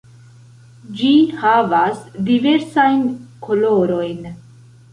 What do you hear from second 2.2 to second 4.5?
diversajn kolorojn.